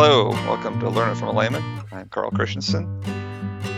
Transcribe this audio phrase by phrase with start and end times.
[0.00, 1.60] Hello, welcome to Learn It from a Layman.
[1.90, 3.02] I'm Carl Christensen,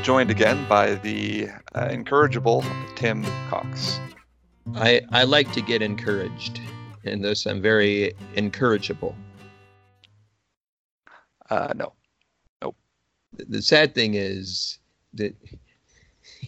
[0.03, 2.63] joined again by the uh, incorrigible
[2.95, 3.99] Tim Cox.
[4.75, 6.61] I, I like to get encouraged,
[7.07, 9.15] and thus I'm very encourageable.
[11.49, 11.95] Uh, no.
[12.61, 14.79] The, the sad thing is
[15.15, 15.35] that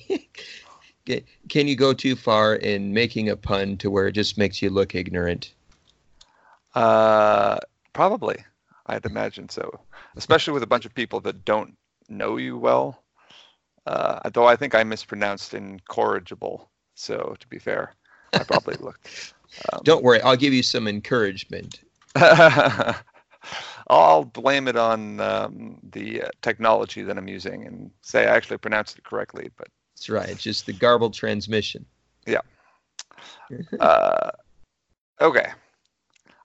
[1.07, 4.60] Can- can you go too far in making a pun to where it just makes
[4.60, 5.54] you look ignorant?
[6.74, 7.57] Uh,
[7.95, 8.37] probably.
[8.86, 9.80] I'd imagine so,
[10.16, 11.77] especially with a bunch of people that don't
[12.09, 13.02] know you well.
[13.86, 16.70] Uh, though I think I mispronounced incorrigible.
[16.95, 17.95] So to be fair,
[18.32, 19.34] I probably looked.
[19.73, 21.80] Um, Don't worry, I'll give you some encouragement.
[23.88, 28.59] I'll blame it on um, the uh, technology that I'm using and say I actually
[28.59, 29.51] pronounced it correctly.
[29.56, 31.85] But That's right, it's just the garbled transmission.
[32.26, 32.40] Yeah.
[33.80, 34.30] uh,
[35.20, 35.52] okay.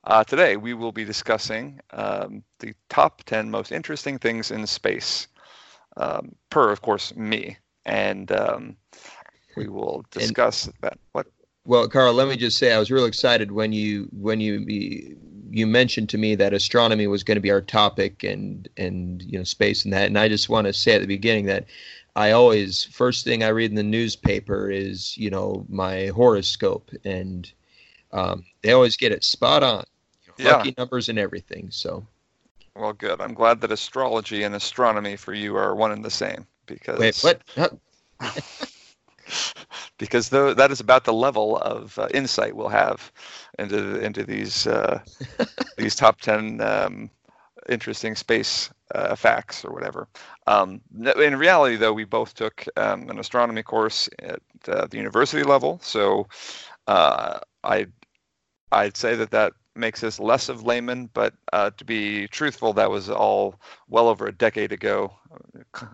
[0.07, 5.27] Uh, today we will be discussing um, the top 10 most interesting things in space,
[5.97, 7.57] um, per, of course, me.
[7.85, 8.77] And um,
[9.57, 10.97] we will discuss that.
[11.11, 11.27] What?
[11.65, 14.65] Well, Carl, let me just say I was real excited when you when you
[15.49, 19.37] you mentioned to me that astronomy was going to be our topic and and you
[19.37, 20.05] know space and that.
[20.05, 21.65] And I just want to say at the beginning that
[22.15, 27.51] I always first thing I read in the newspaper is you know my horoscope, and
[28.13, 29.83] um, they always get it spot on.
[30.37, 30.57] Yeah.
[30.57, 31.69] Lucky numbers and everything.
[31.71, 32.05] So
[32.75, 33.21] Well, good.
[33.21, 37.17] I'm glad that astrology and astronomy for you are one and the same because wait,
[37.23, 37.41] what?
[37.55, 37.69] Huh?
[39.97, 43.11] because though that is about the level of uh, insight we'll have
[43.59, 44.99] into into these uh,
[45.77, 47.09] these top ten um,
[47.69, 50.07] interesting space uh, facts or whatever.
[50.47, 50.81] Um,
[51.17, 55.79] in reality, though, we both took um, an astronomy course at uh, the university level,
[55.81, 56.27] so
[56.87, 57.87] uh, I
[58.71, 61.09] I'd say that that makes us less of laymen.
[61.13, 63.55] But uh, to be truthful, that was all
[63.89, 65.13] well over a decade ago.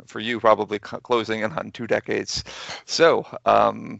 [0.07, 2.43] For you, probably closing in on two decades.
[2.85, 3.99] So um,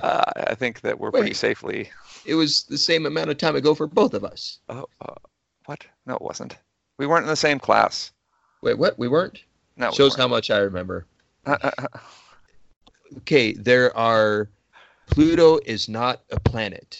[0.00, 1.90] uh, I think that we're pretty safely.
[2.24, 4.58] It was the same amount of time ago for both of us.
[4.68, 5.14] Oh, uh,
[5.66, 5.86] what?
[6.06, 6.56] No, it wasn't.
[6.98, 8.12] We weren't in the same class.
[8.62, 8.98] Wait, what?
[8.98, 9.44] We weren't.
[9.76, 9.90] No.
[9.92, 11.06] Shows how much I remember.
[11.46, 11.64] weren't.
[13.18, 14.48] okay, there are
[15.06, 16.98] Pluto is not a planet.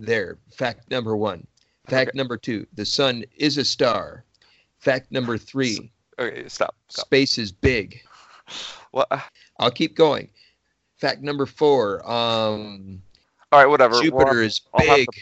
[0.00, 1.44] There, fact number one.
[1.88, 2.16] Fact Okay.
[2.18, 4.24] number two, the sun is a star.
[4.78, 6.76] Fact number three, okay, stop.
[6.88, 7.06] Stop.
[7.06, 8.00] space is big.
[8.92, 9.20] Well, uh,
[9.58, 10.30] I'll keep going.
[10.98, 13.02] Fact number four, um,
[13.50, 13.94] all right, whatever.
[13.94, 15.08] We'll- Jupiter is I'll big.
[15.10, 15.20] to-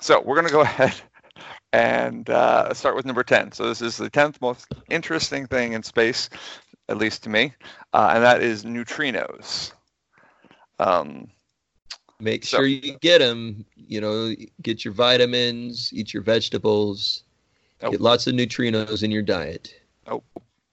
[0.00, 0.94] So we're going to go ahead
[1.74, 3.52] and uh, start with number 10.
[3.52, 6.30] So this is the 10th most interesting thing in space,
[6.88, 7.52] at least to me,
[7.92, 9.72] uh, and that is neutrinos.
[10.78, 11.28] Um,
[12.20, 13.64] Make So- sure you get them.
[13.76, 17.22] You know, get your vitamins, eat your vegetables,
[17.82, 17.90] Oh.
[17.90, 19.74] get lots of neutrinos in your diet.
[20.06, 20.22] Oh,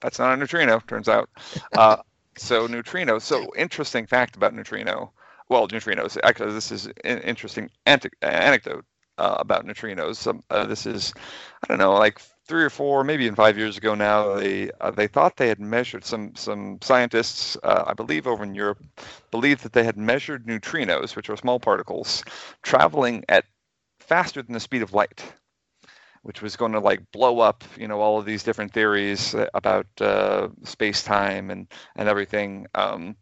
[0.00, 1.28] that's not a neutrino, turns out.
[1.76, 1.96] Uh,
[2.36, 3.18] so neutrino.
[3.18, 5.12] So interesting fact about neutrino.
[5.48, 6.16] Well, neutrinos.
[6.24, 8.84] Actually, this is an interesting anecdote
[9.18, 10.16] uh, about neutrinos.
[10.16, 11.12] Some, uh, this is,
[11.62, 14.34] I don't know, like three or four, maybe even five years ago now.
[14.34, 18.54] They uh, they thought they had measured some some scientists, uh, I believe, over in
[18.54, 18.82] Europe,
[19.30, 22.24] believed that they had measured neutrinos, which are small particles,
[22.62, 23.44] traveling at
[24.00, 25.24] faster than the speed of light
[26.22, 29.46] which was going to like blow up, you know, all of these different theories uh,
[29.52, 32.66] about uh, space time and and everything.
[32.74, 33.14] Um,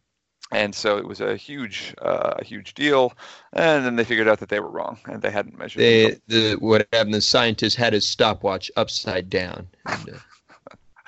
[0.52, 3.12] and so it was a huge, uh, a huge deal.
[3.52, 5.80] And then they figured out that they were wrong and they hadn't measured.
[5.80, 7.14] They, the what happened?
[7.14, 9.68] The scientist had his stopwatch upside down.
[9.86, 10.18] And, uh,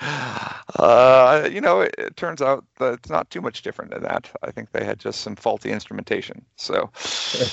[0.76, 4.28] Uh, you know, it, it turns out that it's not too much different than that.
[4.42, 6.44] I think they had just some faulty instrumentation.
[6.56, 6.90] So,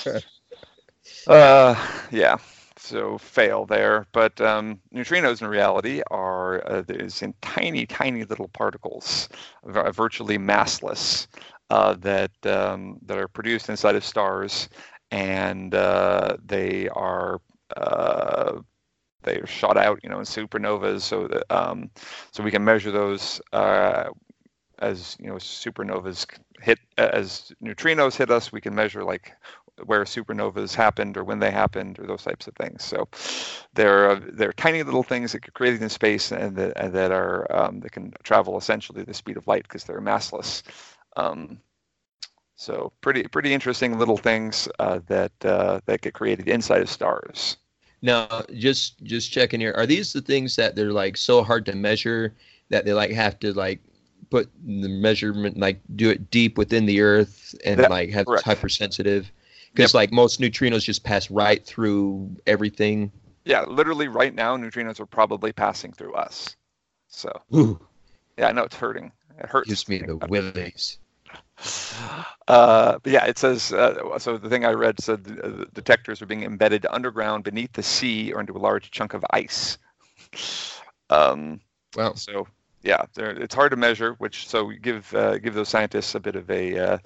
[1.28, 2.38] uh, yeah.
[2.78, 4.08] So fail there.
[4.12, 9.30] But um, neutrinos in reality are uh, these in tiny, tiny little particles,
[9.64, 11.28] virtually massless,
[11.72, 14.70] uh, that um, that are produced inside of stars,
[15.12, 17.42] and uh, they are
[17.78, 18.60] uh,
[19.24, 21.92] they are shot out, you know, in supernovas, so that um,
[22.34, 24.10] so we can measure those uh,
[24.80, 26.28] as you know supernovas
[26.62, 28.54] hit as neutrinos hit us.
[28.54, 29.34] We can measure like
[29.86, 32.84] where supernovas happened or when they happened or those types of things.
[32.84, 33.10] So
[33.76, 37.48] they're they're tiny little things that get created in space and that, and that are
[37.56, 40.64] um, that can travel essentially the speed of light because they're massless.
[41.18, 41.60] Um,
[42.56, 47.58] so pretty pretty interesting little things uh, that uh, that get created inside of stars.
[48.02, 49.74] now, just just checking here.
[49.76, 52.34] Are these the things that they're like so hard to measure
[52.70, 53.80] that they like have to like
[54.30, 58.44] put the measurement like do it deep within the earth and That- like have correct.
[58.46, 59.32] hypersensitive?
[59.74, 63.10] Because like most neutrinos just pass right through everything.
[63.46, 66.56] Yeah, literally right now, neutrinos are probably passing through us.
[67.08, 67.80] So Ooh,
[68.38, 69.12] yeah, I know it's hurting.
[69.40, 69.70] It hurts.
[69.70, 71.00] gives me the willies.
[72.48, 74.38] Uh, but yeah, it says uh, so.
[74.38, 78.34] The thing I read said the, the detectors are being embedded underground beneath the sea
[78.34, 79.78] or into a large chunk of ice.
[81.10, 81.62] Um,
[81.96, 82.14] Wow.
[82.16, 82.48] so
[82.84, 84.14] yeah, it's hard to measure.
[84.14, 86.98] Which so give uh, give those scientists a bit of a uh,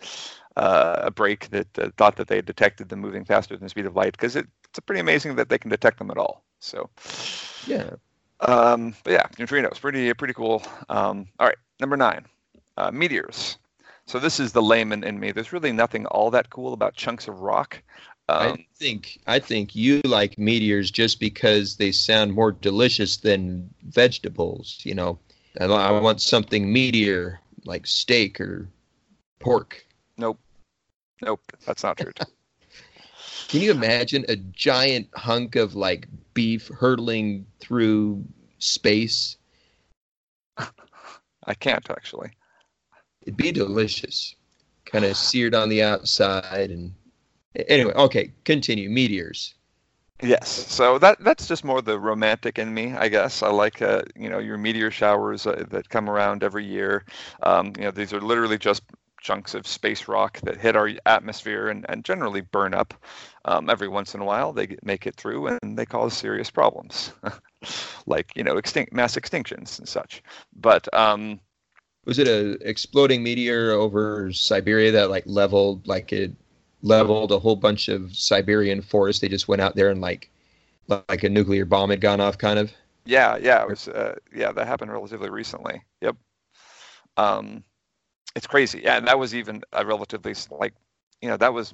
[0.55, 3.69] uh, a break that uh, thought that they had detected them moving faster than the
[3.69, 6.43] speed of light because it, it's pretty amazing that they can detect them at all.
[6.59, 6.89] So
[7.67, 7.91] Yeah.
[8.39, 10.63] um, but yeah, neutrinos, pretty pretty cool.
[10.89, 12.25] Um, all right, number nine,
[12.77, 13.57] uh, meteors.
[14.07, 15.31] So this is the layman in me.
[15.31, 17.81] There's really nothing all that cool about chunks of rock.
[18.27, 23.69] Um, I think I think you like meteors just because they sound more delicious than
[23.83, 24.79] vegetables.
[24.83, 25.19] You know,
[25.59, 28.67] I, I want something meteor like steak or
[29.39, 29.85] pork.
[30.17, 30.39] nope,
[31.21, 32.11] nope, that's not true.
[33.47, 38.23] Can you imagine a giant hunk of like beef hurtling through
[38.59, 39.37] space?
[40.57, 42.31] I can't actually.
[43.25, 44.35] It'd be delicious.
[44.85, 46.93] Kind of seared on the outside and
[47.67, 48.89] anyway, okay, continue.
[48.89, 49.55] Meteors.
[50.21, 53.43] Yes, so that that's just more the romantic in me, I guess.
[53.43, 57.03] I like uh, you know your meteor showers uh, that come around every year.
[57.43, 58.83] Um, you know these are literally just
[59.21, 62.93] chunks of space rock that hit our atmosphere and, and generally burn up.
[63.43, 67.11] Um, every once in a while, they make it through and they cause serious problems,
[68.05, 70.23] like you know extinct mass extinctions and such.
[70.55, 71.41] But um,
[72.05, 76.31] Was it a exploding meteor over Siberia that like leveled like it
[76.81, 79.21] leveled a whole bunch of Siberian forests?
[79.21, 80.29] They just went out there and like
[80.87, 82.71] like a nuclear bomb had gone off, kind of.
[83.05, 83.87] Yeah, yeah, it was.
[83.87, 85.83] Uh, yeah, that happened relatively recently.
[86.01, 86.15] Yep.
[87.17, 87.63] Um,
[88.35, 88.81] it's crazy.
[88.83, 90.73] Yeah, and that was even a relatively like,
[91.21, 91.73] you know, that was.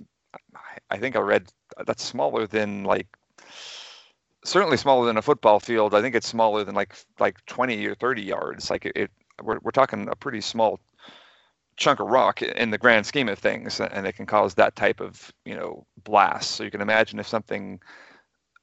[0.89, 1.49] I- think I read
[1.85, 3.07] that's smaller than like.
[4.43, 5.93] Certainly smaller than a football field.
[5.93, 8.69] I think it's smaller than like like 20 or 30 yards.
[8.69, 9.11] Like it, it
[9.43, 10.79] we're we're talking a pretty small
[11.77, 14.99] chunk of rock in the grand scheme of things, and it can cause that type
[15.01, 16.51] of you know blast.
[16.51, 17.79] So you can imagine if something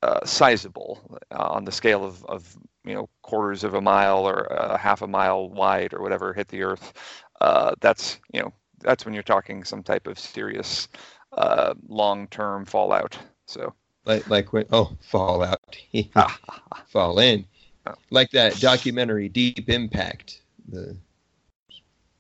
[0.03, 4.45] uh, sizable uh, on the scale of, of you know quarters of a mile or
[4.51, 6.93] a half a mile wide or whatever hit the earth
[7.41, 10.89] uh, that's you know that's when you're talking some type of serious
[11.33, 13.75] uh, long-term fallout so
[14.05, 15.77] Like like when oh Fallout,
[16.87, 17.47] fall in,
[17.87, 17.95] Oh.
[18.11, 20.43] like that documentary Deep Impact.
[20.69, 20.97] The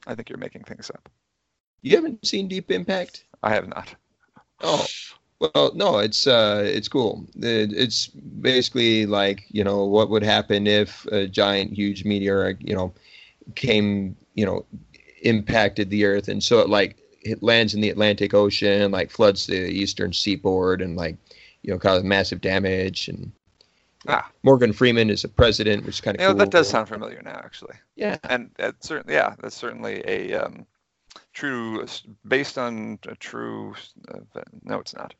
[0.06, 1.08] i think you're making things up
[1.82, 3.24] you haven't seen Deep Impact?
[3.42, 3.94] i have not
[4.60, 4.86] Oh,
[5.40, 7.24] well, no, it's uh, it's cool.
[7.36, 12.74] It, it's basically like you know what would happen if a giant, huge meteor, you
[12.74, 12.92] know,
[13.54, 14.64] came, you know,
[15.22, 19.46] impacted the Earth, and so it like it lands in the Atlantic Ocean, like floods
[19.46, 21.16] the eastern seaboard, and like
[21.62, 23.08] you know causes massive damage.
[23.08, 23.30] And
[24.06, 26.38] ah Morgan Freeman is a president, which is kind of you know cool.
[26.38, 28.16] that does sound familiar now actually yeah.
[28.24, 30.66] and that certainly yeah that's certainly a um,
[31.32, 31.84] true
[32.26, 33.74] based on a true
[34.08, 34.20] uh,
[34.62, 35.14] no it's not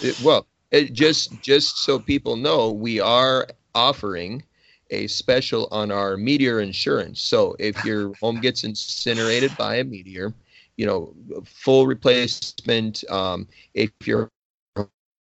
[0.00, 4.42] It, well, it just just so people know, we are offering
[4.90, 7.20] a special on our meteor insurance.
[7.20, 10.32] So if your home gets incinerated by a meteor,
[10.76, 11.14] you know,
[11.44, 13.04] full replacement.
[13.10, 14.30] Um, if your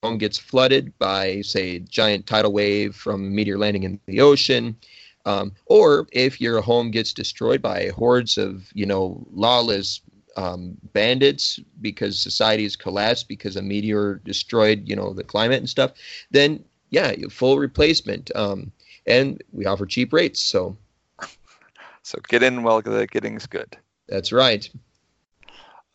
[0.03, 4.77] home gets flooded by, say, giant tidal wave from a meteor landing in the ocean,
[5.25, 10.01] um, or if your home gets destroyed by hordes of, you know, lawless
[10.37, 15.69] um, bandits because society has collapsed because a meteor destroyed, you know, the climate and
[15.69, 15.93] stuff,
[16.31, 18.31] then yeah, you- full replacement.
[18.37, 18.71] Um,
[19.07, 20.77] and we offer cheap rates, so
[22.03, 23.77] so get in while the getting's good
[24.09, 24.69] that's right.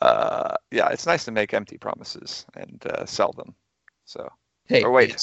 [0.01, 3.53] uh, yeah, it's nice to make empty promises and uh, sell them.
[4.12, 4.30] So,
[4.65, 5.15] Hey, Or wait.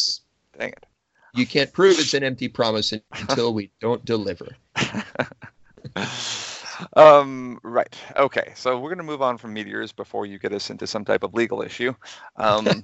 [0.58, 0.86] dang it.
[1.34, 4.48] you can't prove it's an empty promise until we don't deliver.
[6.96, 7.94] um, right.
[8.16, 8.52] Okay.
[8.56, 11.22] So we're going to move on from meteors before you get us into some type
[11.22, 11.94] of legal issue.
[12.36, 12.82] Um,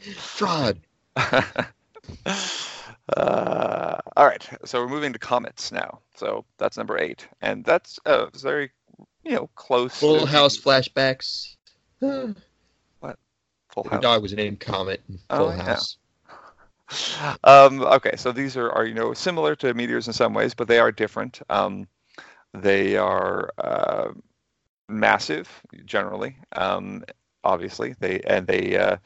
[0.16, 0.78] Fraud.
[1.16, 1.66] uh,
[4.16, 4.48] all right.
[4.64, 5.98] So we're moving to comets now.
[6.14, 8.70] So that's number eight, and that's uh, very,
[9.24, 9.98] you know, close.
[9.98, 11.56] Full to- House flashbacks.
[13.72, 14.02] Full the house.
[14.02, 15.62] dog was named Comet in Oh, Full yeah.
[15.64, 15.98] House.
[17.44, 20.68] um, okay, so these are, are you know similar to meteors in some ways, but
[20.68, 21.40] they are different.
[21.50, 21.88] Um,
[22.52, 24.12] they are uh,
[24.88, 25.48] massive
[25.84, 27.04] generally, um,
[27.44, 27.94] obviously.
[28.00, 28.96] They and they uh,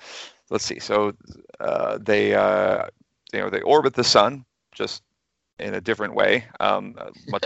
[0.50, 0.80] let's see.
[0.80, 1.12] So
[1.60, 2.86] uh, they uh,
[3.32, 5.02] you know they orbit the sun just
[5.58, 6.44] in a different way.
[6.60, 7.44] Um, uh, much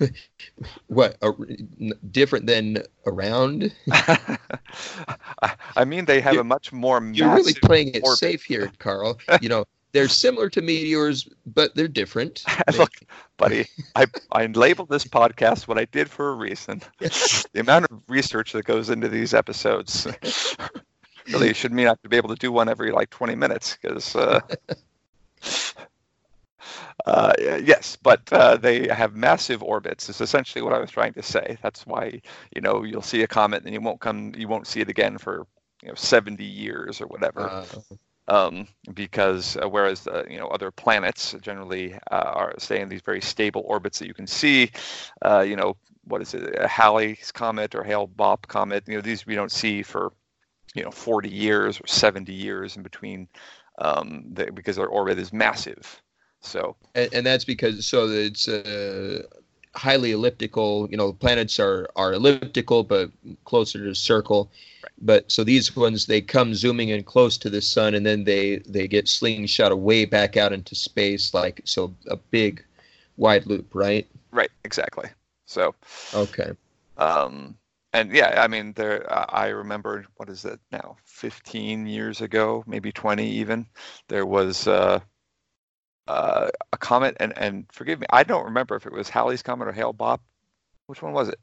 [0.86, 1.16] What?
[1.22, 1.32] A,
[2.10, 3.74] different than around?
[5.76, 8.18] I- mean, they have You- a much more You're really playing it orbit.
[8.18, 9.18] safe here, Carl.
[9.42, 12.42] You know, they're similar to meteors, but they're different.
[12.78, 12.92] Look,
[13.36, 16.80] buddy, I, I labeled this podcast what I did for a reason.
[16.98, 20.06] the amount of research that goes into these episodes
[21.30, 23.76] really should mean I have to be able to do one every like 20 minutes
[23.80, 24.16] because.
[24.16, 24.40] Uh,
[27.06, 30.08] uh, yes, but uh, they have massive orbits.
[30.08, 31.58] Is essentially what I was trying to say.
[31.62, 32.20] That's why
[32.54, 35.18] you know you'll see a comet and you won't come, you won't see it again
[35.18, 35.46] for
[35.82, 37.50] you know 70 years or whatever.
[37.50, 37.64] Uh,
[38.28, 43.02] um, because uh, whereas uh, you know other planets generally uh, are stay in these
[43.02, 44.70] very stable orbits that you can see,
[45.22, 48.84] uh, you know what is it, a Halley's comet or Hale-Bopp comet?
[48.86, 50.12] You know these we don't see for
[50.74, 53.28] you know 40 years or 70 years in between
[53.78, 56.00] um, they, because their orbit is massive.
[56.42, 59.22] So and, and that's because so it's uh,
[59.74, 60.88] highly elliptical.
[60.90, 63.10] You know, planets are are elliptical but
[63.44, 64.50] closer to the circle.
[64.82, 64.92] Right.
[65.00, 68.58] But so these ones they come zooming in close to the sun and then they
[68.58, 72.64] they get slingshot away back out into space like so a big
[73.16, 74.06] wide loop, right?
[74.30, 75.08] Right, exactly.
[75.46, 75.74] So
[76.14, 76.52] okay.
[76.98, 77.56] Um
[77.94, 79.06] and yeah, I mean, there.
[79.12, 80.96] I remember what is it now?
[81.04, 83.66] Fifteen years ago, maybe twenty even.
[84.08, 85.00] There was uh,
[86.08, 89.68] uh, a comet, and and forgive me, I don't remember if it was Halley's comet
[89.68, 90.20] or Hale-Bopp.
[90.86, 91.38] Which one was it?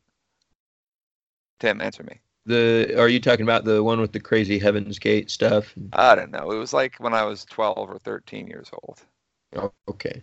[1.60, 2.20] Tim, answer me.
[2.46, 5.74] The are you talking about the one with the crazy Heaven's Gate stuff?
[5.94, 6.52] I don't know.
[6.52, 9.02] It was like when I was twelve or thirteen years old.
[9.56, 10.22] Oh, okay.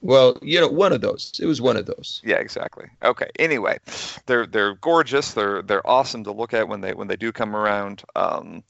[0.00, 1.38] Well, you know, one of those.
[1.42, 2.22] It was one of those.
[2.24, 2.86] Yeah, exactly.
[3.04, 3.28] Okay.
[3.38, 3.78] Anyway,
[4.26, 5.32] they're they're gorgeous.
[5.32, 8.02] They're they're awesome to look at when they when they do come around.
[8.14, 8.62] Um,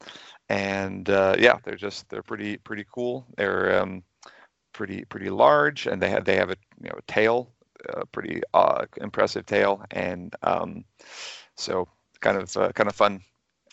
[0.49, 3.27] and uh, yeah, they're just they're pretty pretty cool.
[3.37, 4.03] They're um,
[4.79, 7.51] pretty pretty large, and they have they have a you know a tail,
[7.91, 10.85] a pretty uh, impressive tail, and um,
[11.57, 11.89] so
[12.21, 13.21] kind of uh, kind of fun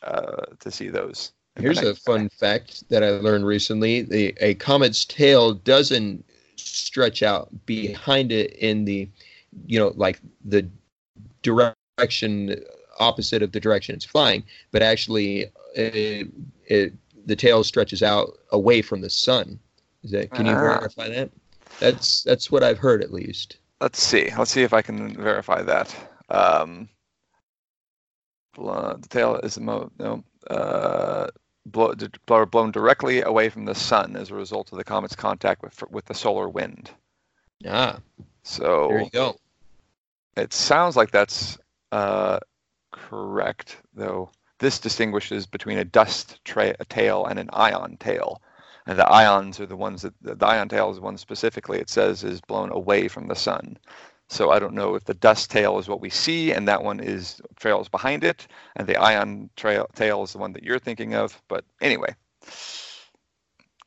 [0.01, 1.31] uh, to see those.
[1.57, 7.49] Here's a fun fact that I learned recently: the a comet's tail doesn't stretch out
[7.67, 9.07] behind it in the,
[9.67, 10.67] you know, like the
[11.43, 12.55] direction
[12.97, 15.45] opposite of the direction it's flying, but actually
[15.75, 16.27] it,
[16.65, 16.93] it,
[17.27, 19.59] the tail stretches out away from the sun.
[20.05, 20.31] Is that?
[20.31, 21.31] Can you uh, verify that?
[21.79, 23.57] That's that's what I've heard at least.
[23.81, 24.29] Let's see.
[24.37, 25.95] Let's see if I can verify that.
[26.29, 26.87] Um,
[28.55, 30.23] the tail is the mo- no.
[30.47, 31.27] Uh,
[31.65, 31.95] blow,
[32.45, 36.05] blown directly away from the sun as a result of the comet's contact with with
[36.05, 36.91] the solar wind.
[37.67, 37.99] Ah,
[38.43, 39.35] so there you go.
[40.37, 41.57] It sounds like that's
[41.91, 42.39] uh,
[42.91, 44.29] correct, though.
[44.59, 48.41] This distinguishes between a dust tra- a tail and an ion tail,
[48.85, 51.79] and the ions are the ones that the ion tail is one specifically.
[51.79, 53.77] It says is blown away from the sun.
[54.27, 56.99] So I don't know if the dust tail is what we see, and that one
[56.99, 61.13] is trails behind it, and the ion trail tail is the one that you're thinking
[61.13, 61.39] of.
[61.47, 62.15] But anyway,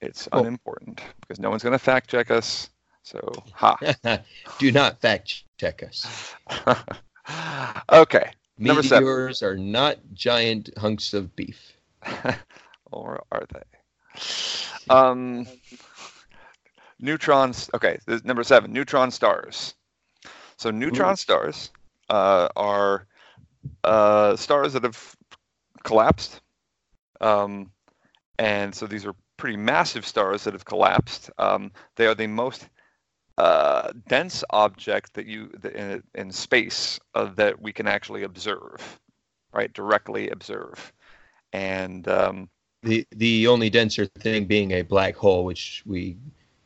[0.00, 0.40] it's cool.
[0.40, 2.70] unimportant because no one's going to fact check us.
[3.02, 3.76] So ha.
[4.58, 6.34] Do not fact check us.
[7.92, 8.30] okay.
[8.58, 9.48] Number Meteors seven.
[9.48, 11.74] are not giant hunks of beef.
[12.92, 13.77] or are they?
[14.90, 15.46] Um,
[16.98, 17.70] neutrons.
[17.74, 18.72] Okay, number seven.
[18.72, 19.74] Neutron stars.
[20.56, 21.16] So neutron Ooh.
[21.16, 21.70] stars
[22.08, 23.06] uh, are
[23.84, 25.16] uh, stars that have
[25.84, 26.40] collapsed,
[27.20, 27.70] um,
[28.38, 31.30] and so these are pretty massive stars that have collapsed.
[31.38, 32.68] Um, they are the most
[33.36, 38.98] uh, dense object that you in, in space uh, that we can actually observe,
[39.52, 39.72] right?
[39.72, 40.92] Directly observe,
[41.52, 42.48] and um,
[42.82, 46.16] the the only denser thing being a black hole, which we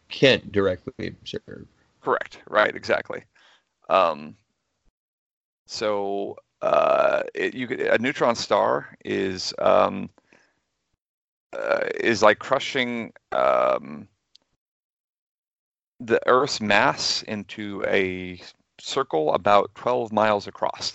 [0.08, 1.66] can't directly observe.
[2.00, 2.40] Correct.
[2.48, 2.74] Right.
[2.74, 3.24] Exactly.
[3.88, 4.36] Um,
[5.66, 10.10] so uh, it, you could, a neutron star is um,
[11.52, 14.08] uh, is like crushing um,
[16.00, 18.40] the Earth's mass into a
[18.80, 20.92] circle about 12 miles across.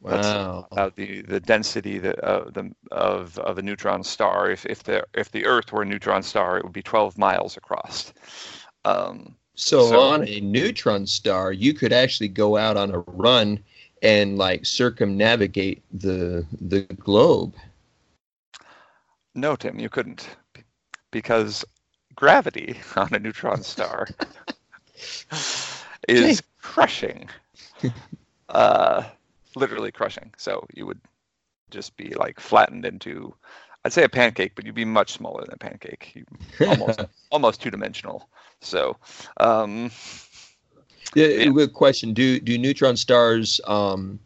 [0.00, 0.66] Wow.
[0.72, 4.50] About the, the density that, uh, the, of, of a neutron star.
[4.50, 7.56] If, if, the, if the Earth were a neutron star, it would be 12 miles
[7.56, 8.12] across.
[8.84, 13.62] Um, so, so on a neutron star, you could actually go out on a run
[14.02, 17.54] and like circumnavigate the the globe.
[19.34, 20.28] No, Tim, you couldn't,
[21.10, 21.64] because
[22.14, 24.08] gravity on a neutron star
[26.08, 27.28] is crushing,
[28.48, 29.04] uh,
[29.56, 30.32] literally crushing.
[30.36, 31.00] So you would
[31.70, 33.34] just be like flattened into
[33.84, 36.22] I'd say a pancake, but you'd be much smaller than a pancake.
[36.66, 38.28] almost almost two dimensional.
[38.60, 38.96] So,
[39.38, 39.90] um,
[41.14, 41.50] yeah, yeah.
[41.50, 42.12] Good question.
[42.12, 43.60] Do do neutron stars?
[43.66, 44.18] Um,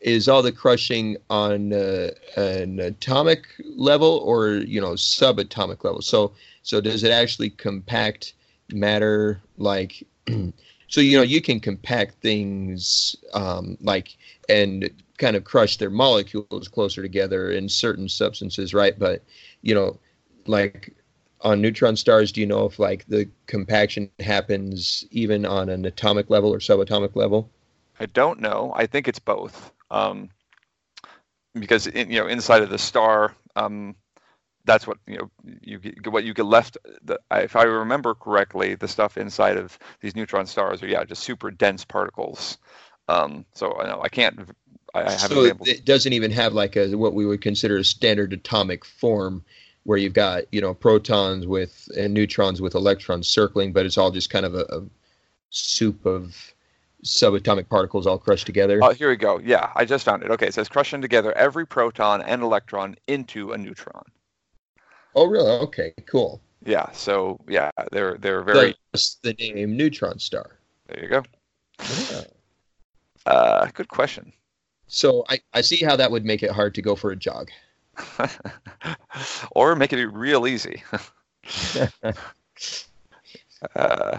[0.00, 3.46] is all the crushing on uh, an atomic
[3.76, 6.00] level or you know subatomic level?
[6.00, 8.34] So so does it actually compact
[8.70, 10.06] matter like?
[10.92, 14.14] so you know you can compact things um, like
[14.50, 18.98] and kind of crush their molecules closer together in certain substances, right?
[18.98, 19.22] But
[19.62, 19.98] you know,
[20.46, 20.94] like
[21.40, 26.28] on neutron stars, do you know if like the compaction happens even on an atomic
[26.28, 27.48] level or subatomic level?
[27.98, 28.74] I don't know.
[28.76, 29.72] I think it's both.
[29.90, 30.28] Um,
[31.54, 33.96] because in, you know inside of the star, um,
[34.64, 36.78] that's what you know you get, what you get left.
[37.02, 41.22] The, if I remember correctly, the stuff inside of these neutron stars are yeah just
[41.22, 42.58] super dense particles.
[43.08, 44.38] Um, so I know I can't.
[44.94, 47.84] I, I haven't so it doesn't even have like a what we would consider a
[47.84, 49.44] standard atomic form
[49.84, 54.10] where you've got you know protons with and neutrons with electrons circling, but it's all
[54.10, 54.82] just kind of a, a
[55.50, 56.54] soup of
[57.04, 58.78] subatomic particles all crushed together.
[58.80, 59.40] Oh, here we go.
[59.40, 60.30] Yeah, I just found it.
[60.30, 64.04] Okay, it says crushing together every proton and electron into a neutron.
[65.14, 65.50] Oh, really?
[65.50, 66.40] Okay, cool.
[66.64, 66.90] Yeah.
[66.92, 68.74] So yeah, they're they're very.
[68.92, 70.58] That's the name neutron star.
[70.86, 71.22] There you go.
[72.10, 72.24] Yeah.
[73.26, 74.32] Uh, good question.
[74.86, 77.50] So I, I see how that would make it hard to go for a jog.
[79.52, 80.82] or make it real easy.
[83.76, 84.18] uh,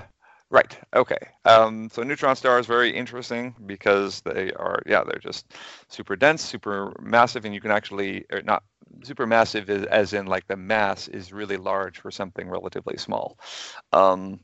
[0.50, 0.78] right.
[0.96, 1.18] Okay.
[1.46, 5.54] Um, so neutron stars very interesting because they are yeah they're just
[5.90, 8.64] super dense, super massive, and you can actually or not
[9.04, 13.38] super massive is, as in like the mass is really large for something relatively small,
[13.92, 14.40] um,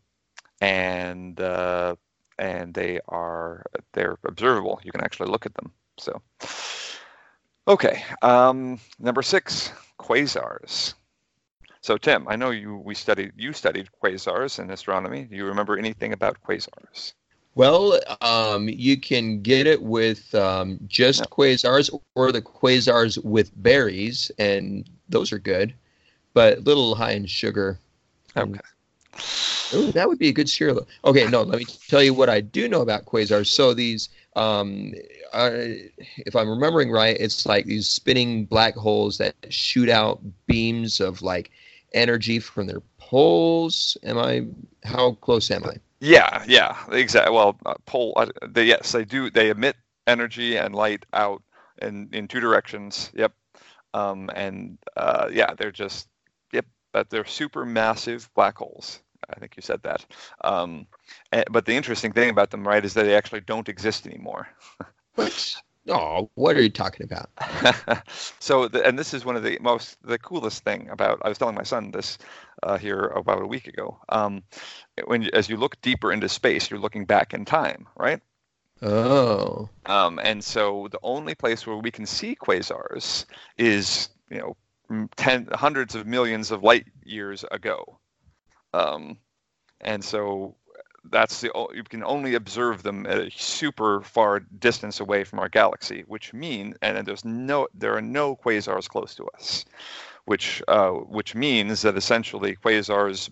[0.62, 1.96] and uh,
[2.38, 4.80] and they are they're observable.
[4.84, 5.72] You can actually look at them.
[5.98, 6.22] So.
[7.68, 10.96] Okay, um, number six, quasars.
[11.82, 15.26] So Tim, I know you we studied you studied quasars in astronomy.
[15.26, 17.14] Do you remember anything about quasars?
[17.60, 24.32] Well, um, you can get it with um, just quasars or the quasars with berries,
[24.40, 25.74] and those are good,
[26.34, 27.78] but a little high in sugar.
[28.38, 28.62] Okay.
[29.74, 30.88] Ooh, that would be a good cereal.
[31.04, 33.48] Okay, no, let me tell you what I do know about quasars.
[33.48, 34.94] So these um,
[35.34, 41.22] if I'm remembering right, it's like these spinning black holes that shoot out beams of
[41.22, 41.52] like
[41.92, 43.98] energy from their poles.
[44.04, 44.46] Am I?
[44.86, 45.76] How close am I?
[46.02, 47.34] Yeah, yeah, exactly.
[47.34, 48.14] Well, uh, pole.
[48.16, 49.30] Uh, they, yes, they do.
[49.30, 49.76] They emit
[50.08, 51.44] energy and light out
[51.82, 53.12] in in two directions.
[53.16, 53.34] Yep.
[53.94, 56.08] Um, and uh, yeah, they're just
[56.54, 59.02] yep, but they're super massive black holes.
[59.30, 60.06] I think you said that.
[60.44, 60.88] Um,
[61.32, 64.48] and, but the interesting thing about them, right, is that they actually don't exist anymore.
[65.16, 65.56] what?
[65.90, 67.30] Oh, what are you talking about?
[68.40, 71.22] so, the, and this is one of the most, the coolest thing about.
[71.24, 72.18] I was telling my son this
[72.64, 74.00] uh, here about a week ago.
[74.10, 74.44] Um,
[75.06, 78.22] when as you look deeper into space, you're looking back in time, right?
[78.82, 79.70] Oh.
[79.86, 83.26] Um, and so the only place where we can see quasars
[83.58, 88.00] is, you know, ten, hundreds of millions of light years ago.
[88.74, 89.18] Um,
[89.82, 90.56] and so
[91.12, 95.50] that's the you can only observe them at a super far distance away from our
[95.50, 99.66] galaxy, which mean and there's no there are no quasars close to us,
[100.26, 103.30] which uh, which means that essentially quasars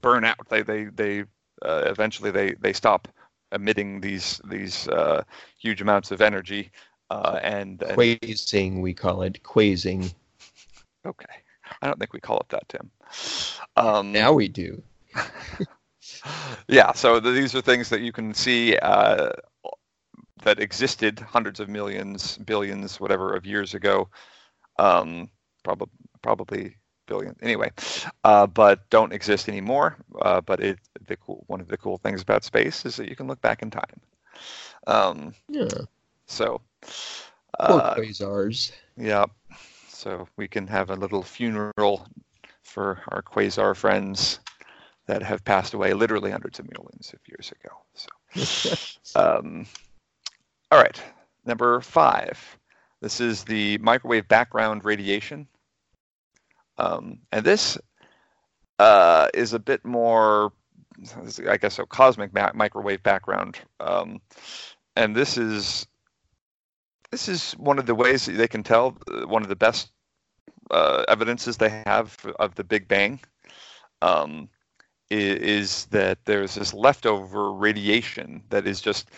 [0.00, 0.48] burn out.
[0.48, 1.20] They they they
[1.62, 3.08] uh, eventually they they stop
[3.52, 5.22] emitting these these uh,
[5.58, 6.70] huge amounts of energy
[7.10, 10.10] uh, and, and quasing we call it quasing.
[11.06, 11.34] Okay,
[11.80, 12.90] I don't think we call it that, Tim.
[13.76, 14.82] Um, now we do.
[16.68, 19.30] yeah, so the, these are things that you can see uh,
[20.44, 24.08] that existed hundreds of millions, billions, whatever, of years ago.
[24.78, 25.28] Um,
[25.64, 25.88] probably,
[26.22, 27.34] probably billion.
[27.42, 27.70] Anyway,
[28.24, 29.96] uh, but don't exist anymore.
[30.20, 33.16] Uh, but it, the cool, one of the cool things about space is that you
[33.16, 34.00] can look back in time.
[34.86, 35.68] Um, yeah.
[36.26, 36.60] So.
[37.60, 38.72] Poor uh, quasars.
[38.96, 39.24] Yeah.
[39.88, 42.06] So we can have a little funeral
[42.62, 44.38] for our quasar friends
[45.08, 47.74] that have passed away literally hundreds of millions of years ago.
[48.34, 49.66] So, um,
[50.70, 51.02] all right,
[51.44, 52.38] number five.
[53.00, 55.48] This is the microwave background radiation,
[56.76, 57.78] um, and this
[58.78, 60.52] uh, is a bit more,
[61.48, 64.20] I guess, a cosmic ma- microwave background, um,
[64.94, 65.86] and this is
[67.10, 69.90] this is one of the ways that they can tell uh, one of the best
[70.70, 73.20] uh, evidences they have of the Big Bang.
[74.02, 74.50] Um,
[75.10, 79.10] is, that there's this leftover radiation that is just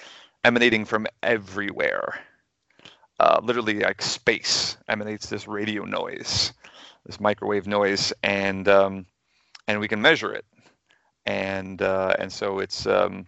[0.45, 2.21] emanating from everywhere.
[3.19, 6.53] Uh, literally, like space emanates this radio noise,
[7.05, 9.05] this microwave noise, and um,
[9.69, 10.45] and we can measure it.
[11.27, 13.27] And uh, and so it's um,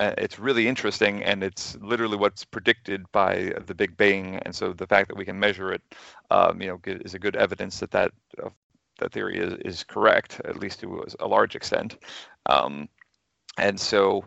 [0.00, 4.36] it's really interesting, and it's literally what's predicted by the Big Bang.
[4.44, 5.82] And so the fact that we can measure it,
[6.30, 8.50] um, you know, is a good evidence that that uh,
[8.98, 11.96] that theory is, is correct, at least to a large extent.
[12.46, 12.88] Um,
[13.58, 14.24] and so,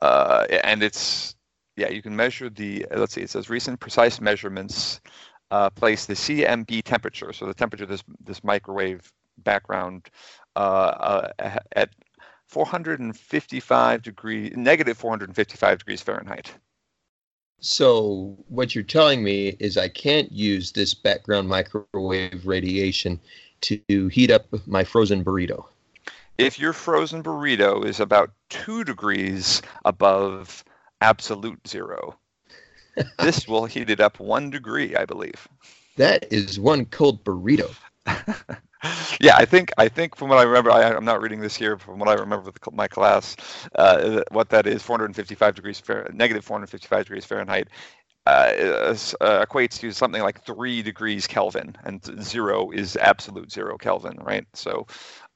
[0.00, 1.34] uh, and it's
[1.76, 5.00] yeah, you can measure the let's see, it says recent precise measurements
[5.50, 10.08] uh, place the CMB temperature, so the temperature of this this microwave background
[10.56, 11.90] uh, uh at
[12.48, 16.52] 455 degrees, negative 455 degrees Fahrenheit.
[17.60, 23.20] So what you're telling me is I can't use this background microwave radiation
[23.62, 25.66] to heat up my frozen burrito.
[26.38, 30.64] If your frozen burrito is about two degrees above
[31.00, 32.18] absolute zero,
[33.18, 35.48] this will heat it up one degree, I believe.
[35.96, 37.74] That is one cold burrito.
[39.20, 41.78] yeah, I think I think from what I remember, I, am not reading this here.
[41.78, 43.36] From what I remember with my class,
[43.74, 47.68] uh, what that is, 455 degrees negative 455 degrees Fahrenheit,
[48.26, 48.52] uh,
[49.20, 54.46] uh, equates to something like three degrees Kelvin, and zero is absolute zero Kelvin, right?
[54.54, 54.86] So,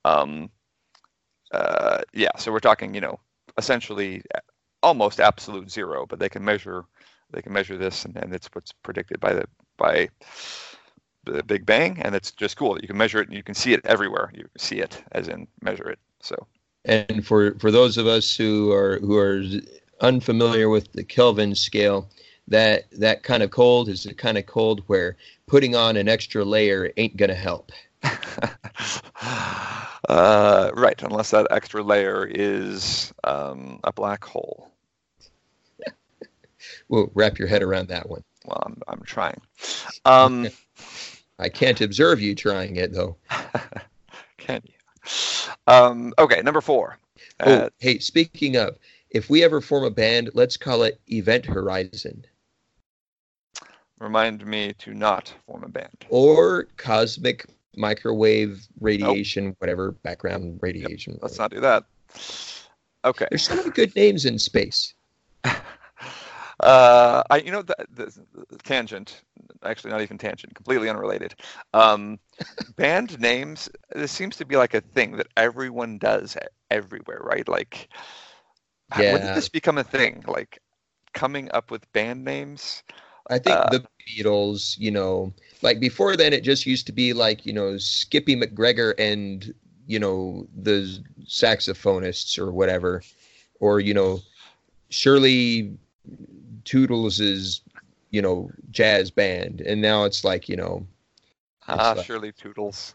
[0.05, 0.51] um,
[1.53, 3.19] uh, yeah, so we're talking, you know,
[3.59, 4.23] essentially
[4.83, 6.85] almost absolute zero, but they can measure
[7.31, 10.09] they can measure this, and, and it's what's predicted by the by
[11.25, 12.79] the Big Bang, and it's just cool.
[12.81, 14.31] You can measure it, and you can see it everywhere.
[14.35, 15.99] You see it, as in measure it.
[16.21, 16.47] So.
[16.85, 19.43] And for for those of us who are who are
[20.01, 22.11] unfamiliar with the Kelvin scale,
[22.49, 26.45] that that kind of cold is the kind of cold where putting on an extra
[26.45, 27.73] layer ain't gonna help.
[30.09, 34.71] uh, right, unless that extra layer is um, a black hole.
[36.89, 38.23] well, wrap your head around that one.
[38.45, 39.41] Well, I'm I'm trying.
[40.05, 40.49] Um,
[41.39, 43.17] I can't observe you trying it though.
[44.37, 44.75] Can you?
[45.67, 46.99] Um, okay, number four.
[47.41, 48.77] Oh, uh, hey, speaking of,
[49.11, 52.25] if we ever form a band, let's call it Event Horizon
[54.05, 56.05] remind me to not form a band.
[56.11, 59.57] Or cosmic microwave radiation, nope.
[59.59, 61.15] whatever background radiation.
[61.15, 61.23] Yep.
[61.23, 61.85] Let's not do that.
[63.05, 63.27] Okay.
[63.31, 64.95] There's so many good names in space.
[65.45, 69.23] uh, I, you know, the, the, tangent,
[69.63, 71.35] actually not even tangent, completely unrelated.
[71.73, 72.19] Um,
[72.77, 76.37] band names, this seems to be like a thing that everyone does
[76.71, 77.49] everywhere, right?
[77.49, 77.89] Like,
[78.99, 79.13] yeah.
[79.13, 80.25] when did this become a thing?
[80.27, 80.61] Like,
[81.13, 82.83] coming up with band names?
[83.31, 85.33] I think uh, the Beatles, you know,
[85.63, 89.55] like before then, it just used to be like, you know, Skippy McGregor and,
[89.87, 93.03] you know, the saxophonists or whatever,
[93.61, 94.21] or, you know,
[94.91, 95.77] Shirley
[96.65, 97.63] Toodles's,
[98.11, 99.63] you know, jazz band.
[99.63, 100.87] And now it's like, you know,
[101.69, 102.95] ah, like, Shirley Toodles.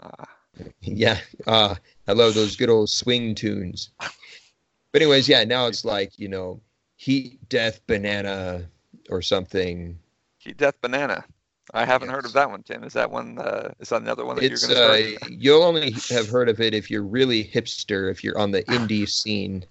[0.00, 0.26] Ah.
[0.82, 1.18] Yeah.
[1.46, 1.74] Uh,
[2.06, 3.90] I love those good old swing tunes.
[3.98, 6.60] But anyways, yeah, now it's like, you know,
[6.96, 8.66] heat, death, banana,
[9.10, 9.98] or something.
[10.38, 11.24] Heat Death Banana.
[11.72, 12.16] I haven't yes.
[12.16, 12.82] heard of that one, Tim.
[12.82, 13.38] Is that one?
[13.38, 15.30] Uh, is that another one that it's, you're going to start?
[15.30, 18.62] Uh, you'll only have heard of it if you're really hipster, if you're on the
[18.68, 19.64] indie scene.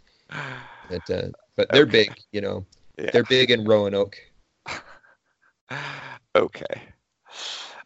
[0.89, 2.05] But, uh, but they're okay.
[2.05, 2.65] big, you know.
[2.97, 3.11] Yeah.
[3.11, 4.17] They're big in Roanoke.
[6.35, 6.81] okay.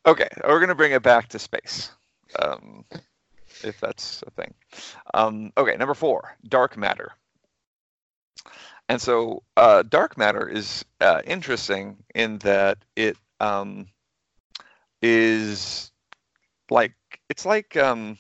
[0.06, 1.92] Okay, we're going to bring it back to space,
[2.42, 2.84] um,
[3.64, 4.54] if that's a thing.
[5.14, 7.14] Um, okay, number four, dark matter.
[8.90, 13.88] And so uh, dark matter is uh, interesting in that it um,
[15.02, 15.92] is
[16.70, 16.94] like
[17.30, 18.18] it's like um,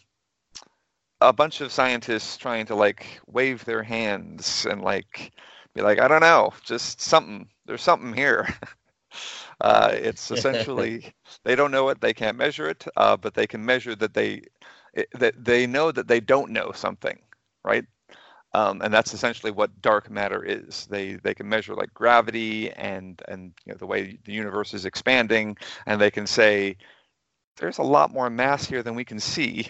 [1.21, 5.31] a bunch of scientists trying to like wave their hands and like
[5.73, 7.49] be like I don't know, just something.
[7.65, 8.47] There's something here.
[9.61, 13.65] uh, it's essentially they don't know it, they can't measure it, uh, but they can
[13.65, 14.43] measure that they
[14.93, 17.19] it, that they know that they don't know something,
[17.63, 17.85] right?
[18.55, 20.87] Um, and that's essentially what dark matter is.
[20.87, 24.85] They they can measure like gravity and and you know, the way the universe is
[24.85, 26.77] expanding, and they can say
[27.57, 29.69] there's a lot more mass here than we can see.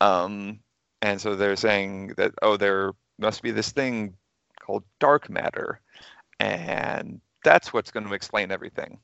[0.00, 0.60] Um,
[1.02, 4.14] and so they're saying that oh, there must be this thing
[4.60, 5.80] called dark matter,
[6.40, 8.98] and that's what's going to explain everything.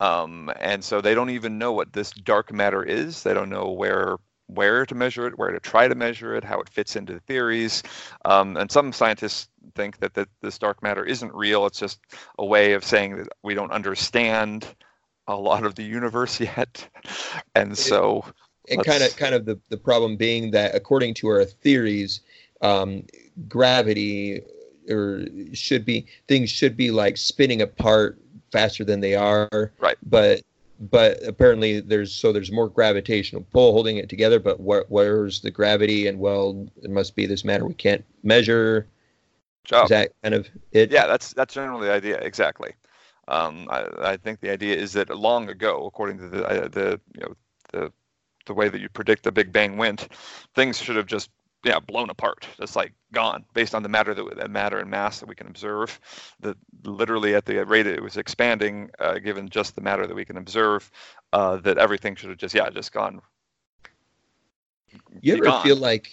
[0.00, 3.22] Um, and so they don't even know what this dark matter is.
[3.22, 4.16] They don't know where
[4.48, 7.20] where to measure it, where to try to measure it, how it fits into the
[7.20, 7.82] theories.
[8.24, 11.66] Um, and some scientists think that, that this dark matter isn't real.
[11.66, 12.00] It's just
[12.38, 14.66] a way of saying that we don't understand
[15.26, 16.88] a lot of the universe yet.
[17.54, 18.24] And so
[18.70, 22.20] and kind of kind of the, the problem being that according to our theories,
[22.60, 23.04] um,
[23.48, 24.42] gravity
[24.88, 28.18] or should be things should be like spinning apart
[28.50, 29.72] faster than they are.
[29.78, 29.96] Right.
[30.02, 30.42] But
[30.78, 35.50] but apparently there's so there's more gravitational pull holding it together but where, where's the
[35.50, 38.86] gravity and well it must be this matter we can't measure
[39.68, 39.84] job.
[39.84, 40.90] Is that kind of it?
[40.90, 42.18] Yeah, that's that's generally the idea.
[42.18, 42.72] Exactly.
[43.28, 47.00] Um, I, I think the idea is that long ago, according to the uh, the
[47.14, 47.34] you know
[47.72, 47.92] the
[48.46, 50.08] the way that you predict the Big Bang went,
[50.54, 51.30] things should have just
[51.64, 52.46] yeah blown apart.
[52.58, 55.46] Just like gone based on the matter that the matter and mass that we can
[55.46, 55.98] observe.
[56.40, 60.24] That literally at the rate it was expanding uh, given just the matter that we
[60.24, 60.90] can observe
[61.32, 63.20] uh, that everything should have just yeah just gone.
[65.20, 65.62] You ever gone.
[65.62, 66.10] feel like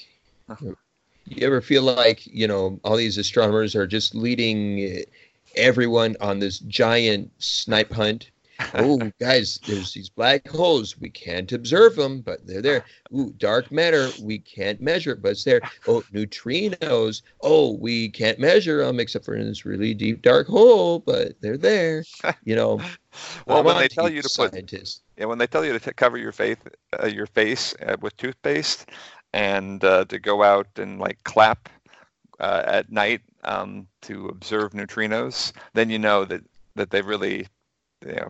[1.25, 5.03] you ever feel like you know all these astronomers are just leading
[5.55, 8.31] everyone on this giant snipe hunt
[8.75, 10.97] oh guys there's these black holes.
[10.99, 12.85] We can't observe them but they're there.
[13.13, 14.09] Ooh dark matter.
[14.21, 15.61] We can't measure it but it's there.
[15.87, 17.21] Oh neutrinos.
[17.41, 21.57] Oh we can't measure them except for in this really deep dark hole but they're
[21.57, 22.03] there
[22.43, 22.81] you know.
[23.47, 25.79] Well I'm when they tell you to put scientists Yeah, when they tell you to
[25.79, 26.57] t- cover your face,
[27.01, 28.89] uh, your face uh, with toothpaste,
[29.31, 31.69] and uh, to go out and like clap
[32.39, 36.41] uh, at night um, to observe neutrinos, then you know that
[36.75, 37.47] that they really,
[38.05, 38.27] you know,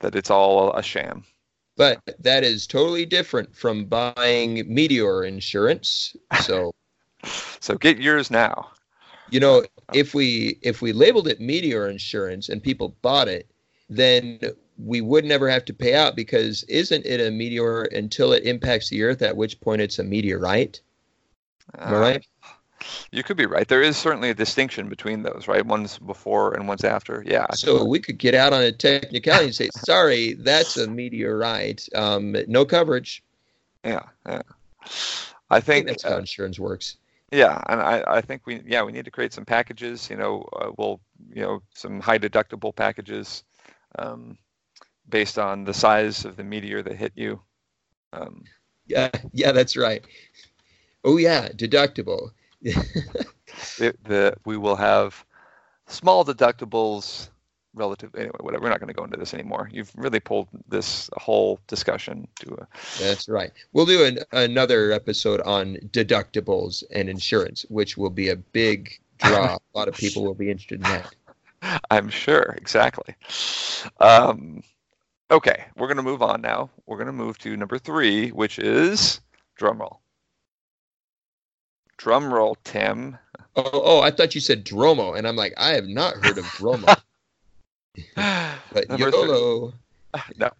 [0.00, 1.24] that it's all a sham.
[1.76, 6.14] But that is totally different from buying meteor insurance.
[6.32, 6.74] So,
[7.60, 8.70] So get yours now.
[9.28, 13.48] you know, if we if we labeled it meteor insurance and people bought it,
[13.88, 14.40] then
[14.78, 18.88] we would never have to pay out because isn't it a meteor until it impacts
[18.90, 20.80] the earth at which point it's a meteorite?
[21.84, 22.26] Am I Uh, right?
[23.10, 23.66] You could be right.
[23.66, 25.64] There is certainly a distinction between those, right?
[25.64, 27.22] One's before and one's after.
[27.26, 27.46] Yeah.
[27.54, 31.88] So we could get out on a technicality and say, sorry, that's a meteorite.
[31.94, 33.22] Um, no coverage.
[33.84, 34.42] yeah, yeah.
[35.50, 36.96] I I think think that's uh, how insurance works.
[37.32, 40.08] Yeah, and I, I think we yeah we need to create some packages.
[40.10, 41.00] You know, uh, we'll
[41.34, 43.44] you know some high deductible packages,
[43.98, 44.38] um,
[45.08, 47.40] based on the size of the meteor that hit you.
[48.12, 48.44] Um,
[48.86, 50.04] Yeah, yeah, that's right.
[51.04, 52.30] Oh yeah, deductible.
[52.62, 55.24] the, the we will have
[55.86, 57.28] small deductibles
[57.74, 58.36] relative anyway.
[58.40, 58.64] Whatever.
[58.64, 59.68] We're not going to go into this anymore.
[59.72, 62.66] You've really pulled this whole discussion to a
[63.00, 63.52] That's right.
[63.72, 69.56] We'll do an, another episode on deductibles and insurance, which will be a big draw.
[69.74, 71.14] a lot of people will be interested in that.
[71.90, 73.14] I'm sure, exactly.
[74.00, 74.62] Um,
[75.30, 76.70] okay, we're going to move on now.
[76.86, 79.20] We're going to move to number three, which is
[79.58, 79.98] drumroll.
[81.98, 83.18] Drumroll, Tim.
[83.56, 86.44] Oh, oh, I thought you said Dromo, and I'm like, I have not heard of
[86.44, 86.96] Dromo.
[88.72, 89.20] But Number three.
[89.22, 89.72] YOLO.
[90.36, 90.50] No,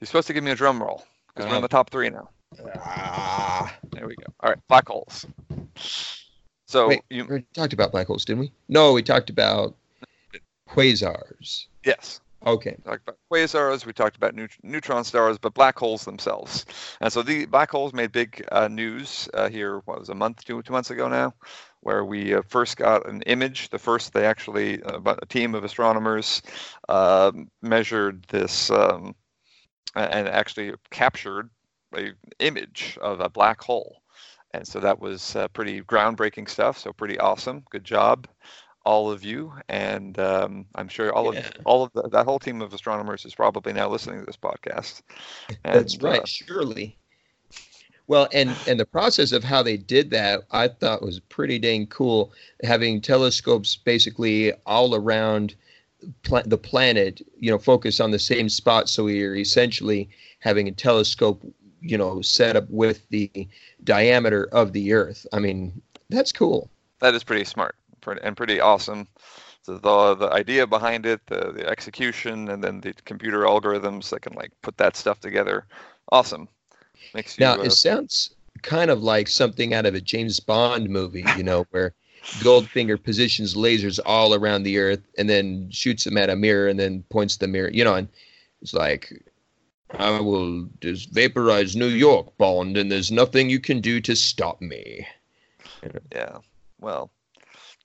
[0.00, 2.30] you're supposed to give me a drum roll because we're on the top three now.
[2.76, 3.76] Ah.
[3.92, 4.32] There we go.
[4.40, 5.26] All right, black holes.
[6.66, 8.52] So Wait, you we talked about black holes, didn't we?
[8.68, 9.76] No, we talked about
[10.68, 11.66] quasars.
[11.84, 12.76] yes, Okay.
[12.78, 16.64] We talked about quasars, we talked about neut- neutron stars, but black holes themselves.
[17.00, 19.80] And so the black holes made big uh, news uh, here.
[19.80, 21.34] What was a month, two two months ago now,
[21.80, 23.70] where we uh, first got an image.
[23.70, 26.40] The first they actually, uh, a team of astronomers,
[26.88, 27.32] uh,
[27.62, 29.16] measured this um,
[29.96, 31.50] and actually captured
[31.96, 34.02] a image of a black hole.
[34.54, 36.78] And so that was uh, pretty groundbreaking stuff.
[36.78, 37.64] So pretty awesome.
[37.70, 38.28] Good job
[38.86, 41.40] all of you, and um, I'm sure all Yeah.
[41.40, 44.36] of all of the, that whole team of astronomers is probably now listening to this
[44.36, 45.02] podcast.
[45.64, 46.96] That's right, uh, surely.
[48.06, 51.88] Well, and and the process of how they did that, I thought was pretty dang
[51.88, 52.32] cool.
[52.62, 55.56] Having telescopes basically all around
[56.22, 60.68] pla- the planet, you know, focus on the same spot, so we are essentially having
[60.68, 61.42] a telescope,
[61.80, 63.48] you know, set up with the
[63.82, 65.26] diameter of the Earth.
[65.32, 66.70] I mean, that's cool.
[67.00, 67.74] that is pretty smart
[68.06, 69.08] pretty, and pretty awesome.
[69.62, 74.22] So the the idea behind it, the the execution, and then the computer algorithms that
[74.22, 75.66] can like put that stuff together,
[76.12, 76.48] awesome.
[77.14, 80.88] Makes you Now uh, it sounds kind of like something out of a James Bond
[80.88, 81.92] movie, you know, where
[82.44, 86.78] Goldfinger positions lasers all around the Earth and then shoots them at a mirror and
[86.78, 88.08] then points the mirror, you know, and
[88.62, 89.12] it's like,
[89.98, 94.60] I will just vaporize New York, Bond, and there's nothing you can do to stop
[94.60, 95.06] me.
[96.12, 96.38] Yeah.
[96.80, 97.10] Well,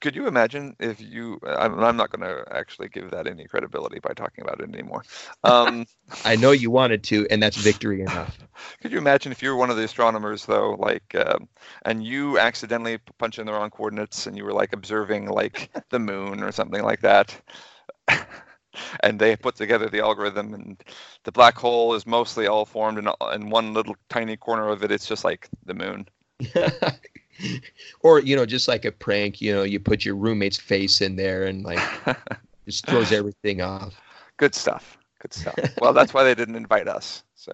[0.02, 1.40] could you imagine if you?
[1.46, 5.04] I'm, I'm not going to actually give that any credibility by talking about it anymore.
[5.44, 5.88] Um,
[6.24, 8.38] I know you wanted to, and that's victory enough.
[8.82, 11.48] could you imagine if you were one of the astronomers, though, like, um,
[11.84, 16.00] and you accidentally punch in the wrong coordinates, and you were like observing like the
[16.00, 17.40] moon or something like that,
[19.04, 20.84] and they put together the algorithm, and
[21.24, 24.92] the black hole is mostly all formed in in one little tiny corner of it.
[24.92, 26.08] It's just like the moon.
[28.02, 31.16] or, you know, just like a prank, you know, you put your roommate's face in
[31.16, 31.80] there and like
[32.66, 34.00] just throws everything off.
[34.38, 34.98] Good stuff.
[35.20, 35.56] Good stuff.
[35.82, 37.24] Well, that's why they didn't invite us.
[37.36, 37.54] So.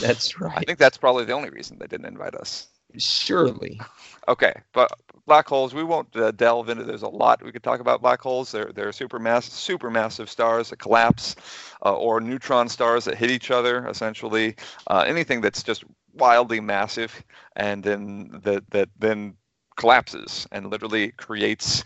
[0.00, 0.56] That's right.
[0.56, 2.68] I think that's probably the only reason they didn't invite us.
[2.98, 3.80] Surely.
[4.28, 4.90] Okay, but
[5.26, 6.84] black holes we won't uh, delve into.
[6.84, 8.52] There's a lot we could talk about black holes.
[8.52, 11.36] They're they're supermass supermassive stars that collapse,
[11.84, 13.86] uh, or neutron stars that hit each other.
[13.88, 17.22] Essentially, uh, anything that's just wildly massive
[17.56, 19.34] and then that that then
[19.76, 21.82] collapses and literally creates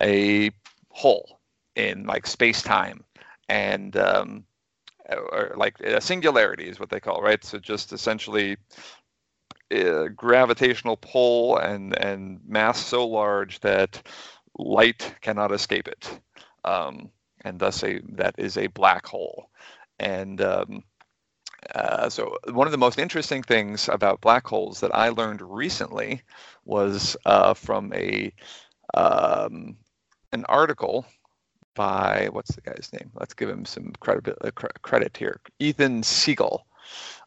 [0.00, 0.50] a
[0.90, 1.40] hole
[1.74, 3.04] in like space time
[3.48, 4.44] and um,
[5.10, 8.56] or like a singularity is what they call right so just essentially
[9.70, 14.02] a gravitational pull and and mass so large that
[14.58, 16.20] light cannot escape it
[16.64, 17.10] um,
[17.44, 19.50] and thus a that is a black hole
[19.98, 20.82] and um,
[21.74, 26.22] uh, so one of the most interesting things about black holes that I learned recently
[26.64, 28.32] was uh, from a
[28.94, 29.76] um,
[30.32, 31.06] an article
[31.74, 33.10] by what's the guy's name?
[33.14, 34.50] Let's give him some credit uh,
[34.82, 35.40] credit here.
[35.58, 36.66] Ethan Siegel.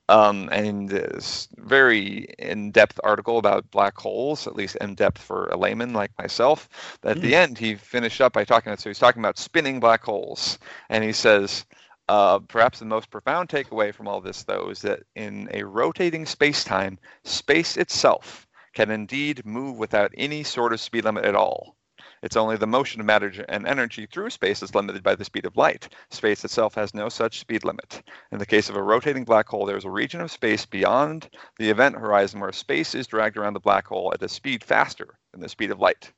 [0.10, 5.93] Um, and this very in-depth article about black holes, at least in-depth for a layman
[5.93, 6.67] like myself.
[7.04, 7.22] At mm.
[7.22, 8.72] the end, he finished up by talking.
[8.72, 10.58] about So he's talking about spinning black holes,
[10.89, 11.63] and he says,
[12.08, 16.26] uh, perhaps the most profound takeaway from all this, though, is that in a rotating
[16.26, 21.76] space-time, space itself can indeed move without any sort of speed limit at all.
[22.21, 25.45] It's only the motion of matter and energy through space is limited by the speed
[25.45, 25.89] of light.
[26.10, 28.01] Space itself has no such speed limit.
[28.32, 31.29] In the case of a rotating black hole, there is a region of space beyond
[31.58, 35.17] the event horizon where space is dragged around the black hole at a speed faster
[35.32, 36.12] than the speed of light.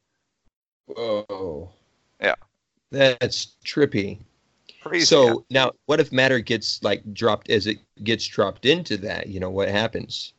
[0.87, 1.71] Whoa.
[2.19, 2.35] Yeah.
[2.91, 4.19] That's trippy.
[4.81, 5.05] Crazy.
[5.05, 9.27] So now, what if matter gets like dropped as it gets dropped into that?
[9.27, 10.33] You know what happens?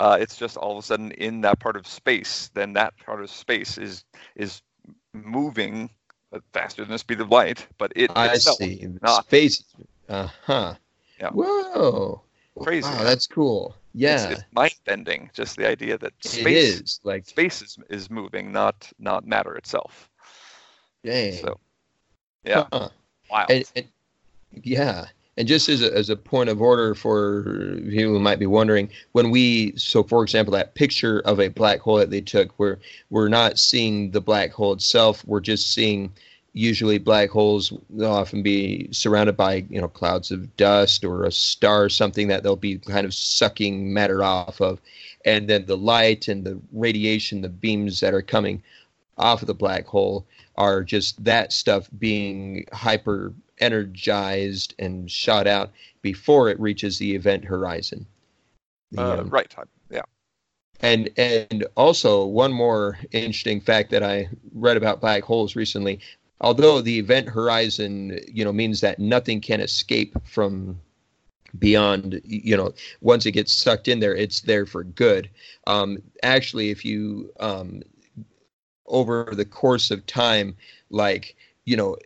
[0.00, 2.50] Uh, it's just all of a sudden in that part of space.
[2.54, 4.62] Then that part of space is is
[5.24, 5.90] moving
[6.52, 8.86] faster than the speed of light, but it I itself, see.
[9.02, 9.24] Not.
[9.26, 9.64] Space.
[10.08, 10.74] Uh huh.
[11.20, 11.30] Yeah.
[11.30, 12.22] Whoa.
[12.60, 12.88] Crazy.
[12.88, 13.76] Wow, that's cool.
[13.94, 14.30] Yeah.
[14.30, 15.30] It's, it's mind bending.
[15.32, 20.10] Just the idea that space is like space is, is moving, not not matter itself.
[21.04, 21.32] Dang.
[21.34, 21.58] So.
[22.44, 22.66] Yeah.
[22.72, 22.88] Huh.
[23.30, 23.46] Wow.
[23.48, 23.86] And, and,
[24.62, 25.06] yeah.
[25.38, 28.90] And just as a, as a point of order for you who might be wondering,
[29.12, 32.80] when we, so for example, that picture of a black hole that they took, where
[33.10, 36.12] we're not seeing the black hole itself, we're just seeing
[36.54, 41.30] usually black holes they'll often be surrounded by you know clouds of dust or a
[41.30, 44.80] star or something that they'll be kind of sucking matter off of.
[45.24, 48.60] And then the light and the radiation the beams that are coming
[49.18, 55.70] off of the black hole are just that stuff being hyper energized and shot out
[56.02, 58.06] before it reaches the event horizon.
[58.96, 59.52] Uh, um, right.
[59.90, 60.02] Yeah.
[60.80, 66.00] And and also one more interesting fact that I read about black holes recently.
[66.40, 70.80] Although the event horizon, you know, means that nothing can escape from
[71.58, 75.30] beyond you know once it gets sucked in there it's there for good
[75.66, 77.82] um actually if you um
[78.86, 80.54] over the course of time
[80.90, 81.96] like you know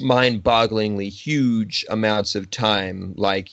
[0.00, 3.50] mind-bogglingly huge amounts of time like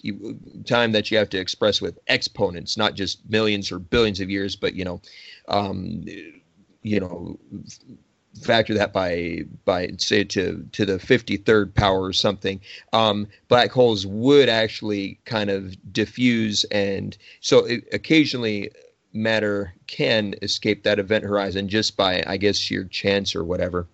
[0.65, 4.55] time that you have to express with exponents not just millions or billions of years
[4.55, 5.01] but you know
[5.47, 6.03] um,
[6.83, 7.39] you know
[8.41, 12.59] factor that by by say to to the 53rd power or something.
[12.91, 18.71] Um, black holes would actually kind of diffuse and so it, occasionally
[19.13, 23.87] matter can escape that event horizon just by i guess sheer chance or whatever.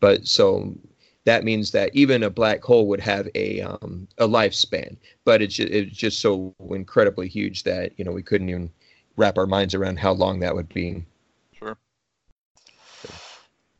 [0.00, 0.74] But so
[1.24, 5.54] that means that even a black hole would have a um, a lifespan, but it's
[5.54, 8.70] just, it's just so incredibly huge that you know we couldn't even
[9.16, 11.04] wrap our minds around how long that would be.
[11.52, 11.76] Sure.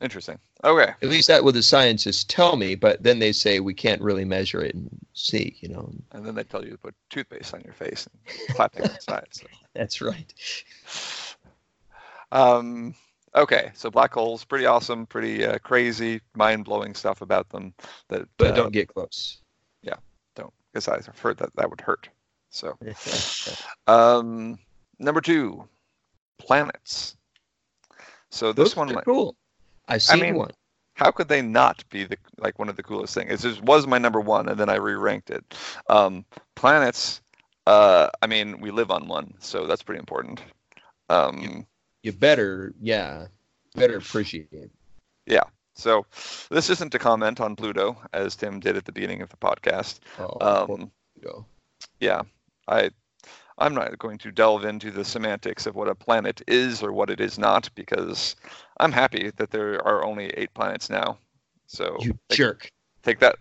[0.01, 0.39] Interesting.
[0.65, 0.93] Okay.
[1.03, 4.25] At least that what the scientists tell me, but then they say we can't really
[4.25, 5.93] measure it and see, you know.
[6.11, 9.29] And then they tell you to put toothpaste on your face and clap it inside.
[9.31, 9.47] So.
[9.75, 10.35] That's right.
[12.33, 12.95] Um,
[13.35, 17.73] Okay, so black holes, pretty awesome, pretty uh, crazy, mind-blowing stuff about them.
[18.09, 19.39] That, but uh, don't get close.
[19.83, 19.97] Yeah,
[20.37, 22.11] don't, because I've heard that that would hurt.
[22.51, 22.77] So,
[23.87, 24.59] um,
[24.99, 25.67] number two,
[26.39, 27.17] planets.
[28.31, 29.37] So this Those one, cool.
[29.89, 30.51] I've seen I mean, one.
[30.95, 33.33] How could they not be the like one of the coolest things?
[33.33, 35.43] It just was my number one, and then I re-ranked it.
[35.89, 37.23] Um, planets.
[37.67, 40.43] Uh, I mean, we live on one, so that's pretty important.
[41.09, 41.67] Um,
[42.03, 43.27] you better, yeah,
[43.75, 44.71] better appreciate it.
[45.27, 45.45] Yeah.
[45.75, 46.05] So
[46.51, 50.01] this isn't to comment on Pluto as Tim did at the beginning of the podcast.
[50.19, 51.47] Oh, um, Pluto.
[51.99, 52.23] Yeah,
[52.69, 52.91] I
[53.59, 57.11] I'm not going to delve into the semantics of what a planet is or what
[57.11, 58.37] it is not because
[58.79, 61.19] I'm happy that there are only eight planets now.
[61.67, 62.71] So you take, jerk.
[63.03, 63.37] Take that,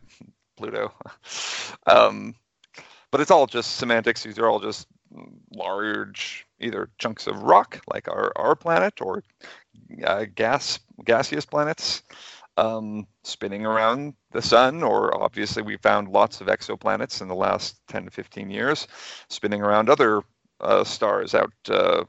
[0.57, 0.93] Pluto.
[1.87, 2.35] um,
[3.09, 4.23] but it's all just semantics.
[4.23, 4.87] These are all just
[5.53, 9.23] large either chunks of rock like our, our planet or
[10.05, 12.03] uh, gas gaseous planets
[12.57, 17.81] um, spinning around the sun, or obviously we found lots of exoplanets in the last
[17.87, 18.87] 10 to 15 years
[19.29, 20.21] spinning around other
[20.59, 22.03] uh, stars out uh,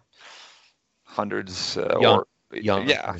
[1.04, 2.18] hundreds uh, Young.
[2.18, 2.86] or Young.
[2.86, 3.16] yeah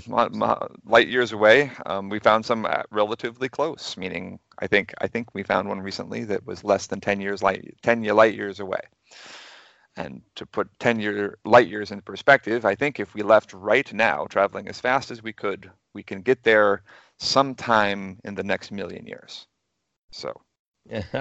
[0.85, 1.70] light years away.
[1.87, 6.24] Um, we found some relatively close, meaning I think I think we found one recently
[6.24, 8.80] that was less than 10 years light 10 light years away.
[9.97, 13.93] And to put 10 year light years in perspective, I think if we left right
[13.93, 16.82] now, traveling as fast as we could, we can get there
[17.18, 19.47] sometime in the next million years.
[20.11, 20.40] So,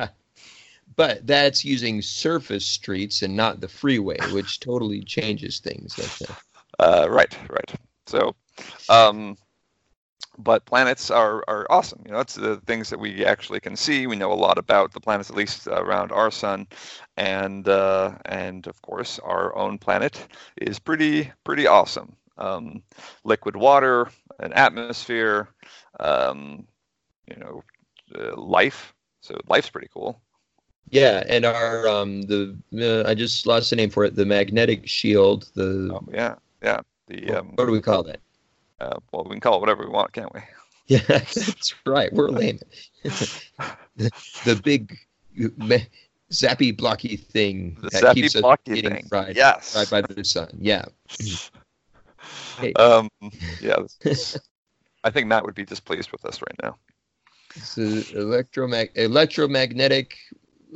[0.95, 5.99] but that's using surface streets and not the freeway, which totally changes things.
[6.79, 7.73] Uh, right, right.
[8.07, 8.35] So,
[8.89, 9.37] um,
[10.37, 12.01] but planets are, are awesome.
[12.05, 14.07] You know, it's the things that we actually can see.
[14.07, 16.67] We know a lot about the planets, at least around our sun,
[17.17, 20.27] and uh, and of course our own planet
[20.57, 22.15] is pretty pretty awesome.
[22.37, 22.81] Um,
[23.23, 24.09] liquid water,
[24.39, 25.49] an atmosphere,
[25.99, 26.65] um,
[27.27, 27.63] you know,
[28.15, 28.93] uh, life.
[29.21, 30.19] So life's pretty cool.
[30.89, 34.15] Yeah, and our um, the uh, I just lost the name for it.
[34.15, 35.49] The magnetic shield.
[35.53, 36.81] The oh, yeah, yeah.
[37.07, 38.19] The um, what do we call that?
[38.81, 40.41] Uh, well, we can call it whatever we want, can't we?
[40.87, 42.11] Yeah, that's right.
[42.11, 42.59] We're lame.
[43.03, 43.41] the,
[44.45, 44.97] the big
[46.31, 49.05] zappy blocky thing the that keeps us getting thing.
[49.07, 49.37] fried.
[49.37, 50.49] Yes, fried by the sun.
[50.59, 50.83] Yeah.
[52.57, 52.73] hey.
[52.73, 53.09] Um.
[53.61, 53.77] Yeah.
[55.05, 56.75] I think Matt would be displeased with us right now.
[57.55, 60.17] It's electromag- electromagnetic,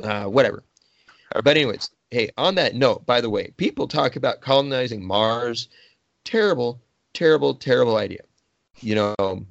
[0.01, 0.63] uh, whatever.
[1.35, 1.41] Okay.
[1.43, 5.67] But anyways, hey, on that note, by the way, people talk about colonizing Mars.
[6.23, 6.79] Terrible,
[7.15, 8.21] terrible, terrible idea.
[8.81, 9.45] You know,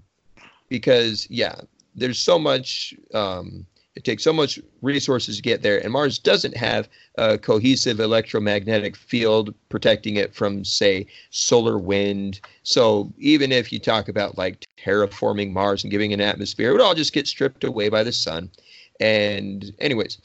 [0.68, 1.56] because yeah,
[1.94, 6.56] there's so much um, it takes so much resources to get there, and Mars doesn't
[6.56, 12.40] have a cohesive electromagnetic field protecting it from, say, solar wind.
[12.64, 16.80] So even if you talk about like terraforming Mars and giving an atmosphere, it would
[16.80, 18.50] all just get stripped away by the sun.
[18.98, 20.18] And anyways,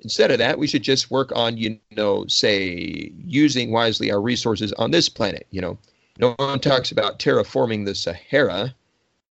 [0.00, 4.72] instead of that, we should just work on, you know, say using wisely our resources
[4.74, 5.48] on this planet.
[5.50, 5.78] You know,
[6.18, 8.74] no one talks about terraforming the Sahara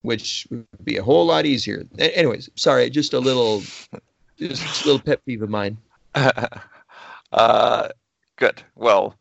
[0.01, 1.86] which would be a whole lot easier.
[1.97, 3.61] Anyways, sorry, just a little,
[4.38, 5.77] just a little pet peeve of mine.
[7.32, 7.89] uh,
[8.36, 8.63] good.
[8.75, 9.15] Well,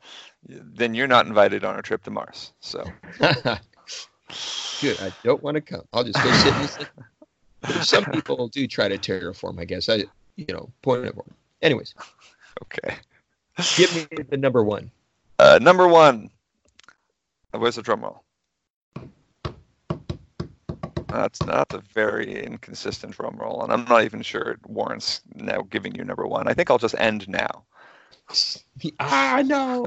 [0.47, 2.53] then you're not invited on a trip to Mars.
[2.61, 2.85] So.
[3.19, 5.01] good.
[5.01, 5.83] I don't want to come.
[5.93, 6.87] I'll just go sit in
[7.63, 7.85] the.
[7.85, 9.61] Some people do try to terraform.
[9.61, 10.05] I guess I,
[10.37, 11.35] you know, point it forward.
[11.61, 11.95] Anyways.
[12.63, 12.97] Okay.
[13.77, 14.91] Give me the number one.
[15.39, 16.31] Uh, number one.
[17.53, 18.25] Where's the drum roll?
[21.09, 25.63] That's not a very inconsistent drum roll, and I'm not even sure it warrants now
[25.63, 26.47] giving you number one.
[26.47, 27.65] I think I'll just end now.
[29.01, 29.85] ah, no.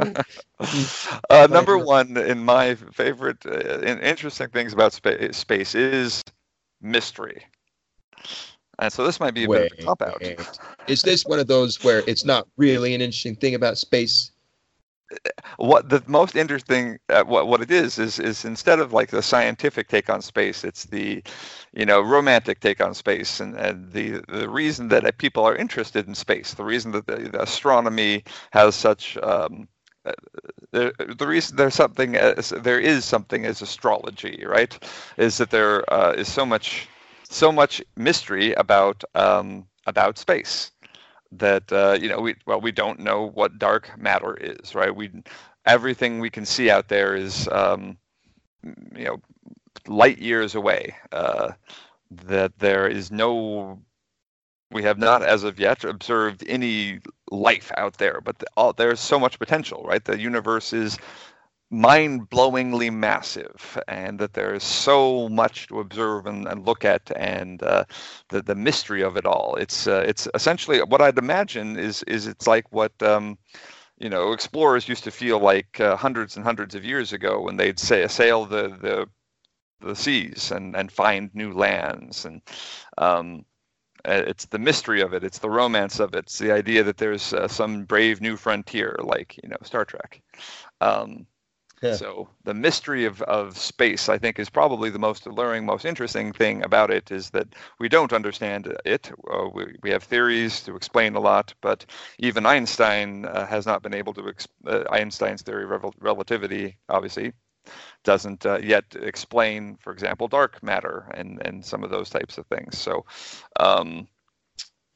[1.30, 6.22] uh, number one in my favorite, uh, interesting things about spa- space is
[6.82, 7.45] mystery.
[8.80, 10.22] And so this might be a wait, bit of a cop out.
[10.89, 14.32] Is this one of those where it's not really an interesting thing about space?
[15.57, 19.24] What the most interesting uh, what what it is is is instead of like the
[19.24, 21.24] scientific take on space it's the
[21.74, 26.07] you know romantic take on space and, and the the reason that people are interested
[26.07, 29.68] in space the reason that the, the astronomy has such um,
[30.05, 30.14] uh,
[30.74, 34.80] the, the reason there's something as, there is something as astrology right
[35.18, 36.89] is that there uh, is so much
[37.30, 40.72] so much mystery about um, about space
[41.39, 44.95] that uh, you know we well we don't know what dark matter is right?
[44.95, 45.11] We
[45.65, 47.97] everything we can see out there is um,
[48.95, 49.21] you know
[49.88, 51.53] light years away uh,
[52.11, 53.79] that there is no
[54.71, 56.99] we have not as of yet observed any
[57.31, 60.05] life out there but the, all, there's so much potential right?
[60.05, 60.97] The universe is
[61.74, 67.63] mind-blowingly massive and that there is so much to observe and, and look at and
[67.63, 67.84] uh,
[68.30, 69.55] the, the mystery of it all.
[69.55, 73.38] It's uh, it's essentially what i'd imagine is is it's like what um,
[73.97, 77.57] you know explorers used to feel like uh, hundreds and hundreds of years ago when
[77.57, 79.07] they'd say sail the the
[79.84, 82.26] the seas and and find new lands.
[82.26, 82.41] And
[82.97, 83.45] um,
[84.05, 85.24] it's the mystery of it.
[85.24, 86.19] It's the romance of it.
[86.19, 90.21] It's the idea that there's uh, some brave new frontier like you know star trek.
[90.82, 91.26] Um,
[91.84, 91.95] yeah.
[91.95, 96.31] So the mystery of, of space, I think, is probably the most alluring, most interesting
[96.31, 97.47] thing about it is that
[97.79, 99.11] we don't understand it.
[99.29, 101.86] Uh, we, we have theories to explain a lot, but
[102.19, 107.34] even Einstein uh, has not been able to, exp- uh, Einstein's theory of relativity, obviously,
[108.03, 112.45] doesn't uh, yet explain, for example, dark matter and, and some of those types of
[112.47, 112.77] things.
[112.77, 113.05] So,
[113.59, 114.07] um,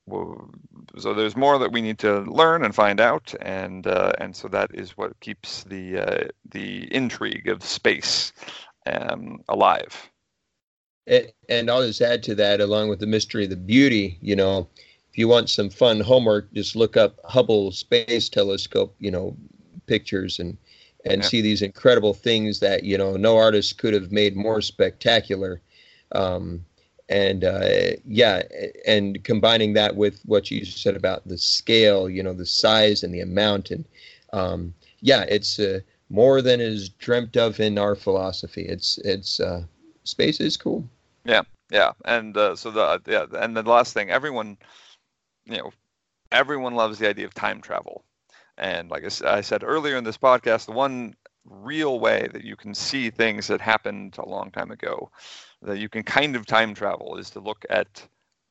[0.09, 4.47] so there's more that we need to learn and find out, and uh, and so
[4.47, 8.31] that is what keeps the uh, the intrigue of space
[8.85, 10.09] um, alive.
[11.49, 14.17] And I'll just add to that, along with the mystery of the beauty.
[14.21, 14.67] You know,
[15.09, 18.95] if you want some fun homework, just look up Hubble Space Telescope.
[18.99, 19.37] You know,
[19.87, 20.57] pictures and
[21.05, 21.27] and yeah.
[21.27, 25.61] see these incredible things that you know no artist could have made more spectacular.
[26.13, 26.65] Um,
[27.09, 28.43] and uh, yeah,
[28.85, 33.13] and combining that with what you said about the scale, you know, the size and
[33.13, 33.85] the amount, and
[34.33, 35.79] um, yeah, it's uh,
[36.09, 38.63] more than is dreamt of in our philosophy.
[38.63, 39.63] It's it's uh,
[40.03, 40.87] space is cool.
[41.23, 44.57] Yeah, yeah, and uh, so the yeah, and the last thing, everyone,
[45.45, 45.71] you know,
[46.31, 48.03] everyone loves the idea of time travel,
[48.57, 51.15] and like I said earlier in this podcast, the one
[51.49, 55.09] real way that you can see things that happened a long time ago
[55.61, 58.07] that you can kind of time travel is to look at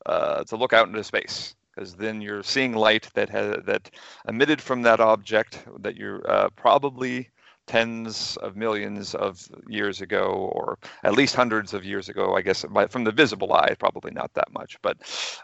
[0.07, 1.55] uh, to look out into space.
[1.75, 3.91] Because then you're seeing light that has that
[4.29, 7.29] emitted from that object that you're uh, probably
[7.67, 12.65] tens of millions of years ago or at least hundreds of years ago i guess
[12.89, 14.97] from the visible eye probably not that much but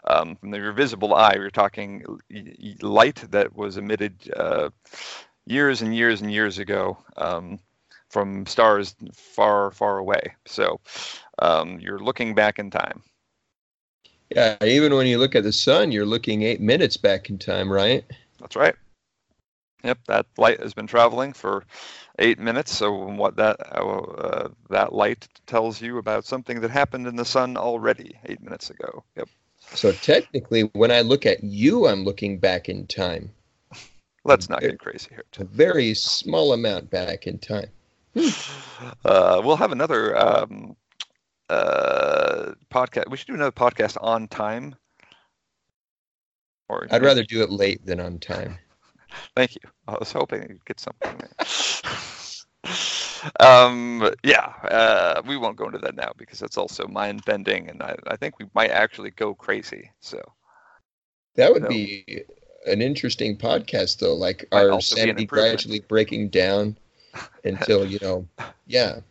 [0.05, 2.01] um, from the visible eye you're talking
[2.81, 4.69] light that was emitted uh,
[5.45, 7.59] years and years and years ago um,
[8.09, 10.79] from stars far far away so
[11.39, 13.01] um, you're looking back in time.
[14.29, 17.71] Yeah, even when you look at the sun, you're looking eight minutes back in time,
[17.71, 18.03] right?
[18.39, 18.75] That's right.
[19.83, 21.65] Yep, that light has been traveling for
[22.17, 22.73] eight minutes.
[22.73, 27.57] So what that uh, that light tells you about something that happened in the sun
[27.57, 29.03] already eight minutes ago.
[29.17, 29.29] Yep.
[29.73, 33.31] So technically, when I look at you, I'm looking back in time.
[34.25, 35.23] Let's not get crazy here.
[35.37, 37.69] A very small amount back in time.
[39.05, 40.75] Uh, we'll have another um,
[41.49, 43.09] uh, podcast.
[43.09, 44.75] We should do another podcast on time.
[46.69, 48.57] Or I'd rather do it late than on time.
[49.35, 49.61] Thank you.
[49.87, 51.21] I was hoping you'd get something.
[53.39, 57.83] um, yeah, uh, we won't go into that now because that's also mind bending, and
[57.83, 59.91] I, I think we might actually go crazy.
[59.99, 60.21] So
[61.35, 62.23] that would be
[62.65, 64.13] an interesting podcast, though.
[64.13, 66.77] Like our sanity gradually breaking down
[67.43, 68.27] until you know,
[68.67, 68.99] yeah.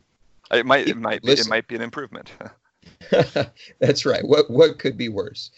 [0.52, 2.30] It might it might be, it might be an improvement.
[3.80, 4.22] That's right.
[4.22, 5.50] What what could be worse?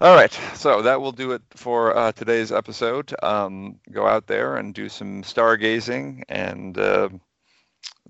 [0.00, 3.14] All right, so that will do it for uh, today's episode.
[3.22, 7.08] Um, go out there and do some stargazing and uh,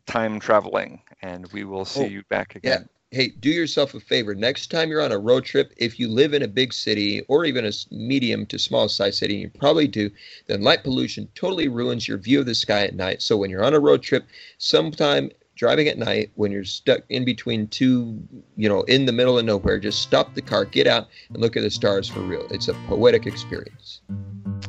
[0.07, 2.81] time traveling, and we will see oh, you back again.
[2.81, 2.94] Yeah.
[3.15, 4.35] Hey, do yourself a favor.
[4.35, 7.45] Next time you're on a road trip, if you live in a big city or
[7.45, 10.11] even a medium to small size city, you probably do,
[10.49, 13.23] then light pollution totally ruins your view of the sky at night.
[13.23, 14.27] So when you're on a road trip,
[14.59, 18.21] sometime driving at night when you're stuck in between two,
[18.57, 21.57] you know, in the middle of nowhere, just stop the car, get out, and look
[21.57, 22.49] at the stars for real.
[22.51, 24.01] It's a poetic experience.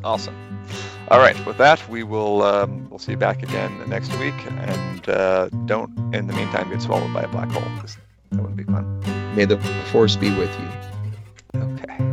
[0.04, 0.36] Awesome.
[1.08, 1.44] All right.
[1.48, 5.90] With that, we will um, we'll see you back again next week, and uh, don't
[6.14, 7.64] in the meantime get swallowed by a black hole.
[8.36, 9.02] That would be fun.
[9.36, 9.58] May the
[9.92, 11.62] force be with you.
[11.62, 12.05] Okay.